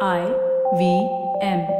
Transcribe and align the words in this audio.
I 0.00 0.26
V 0.76 1.08
M. 1.40 1.73